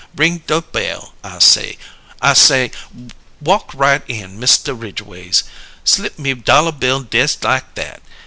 [0.15, 1.13] Ring do' bell.
[1.23, 1.77] I say,
[2.23, 2.71] I say:
[3.39, 5.43] 'Walk right in, Mista Ridgways.'
[5.83, 8.01] Slip me dollah bill dess like that!